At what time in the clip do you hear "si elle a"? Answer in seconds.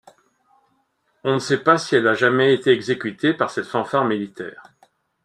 1.77-2.15